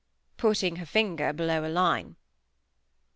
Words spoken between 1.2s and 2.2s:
below a line.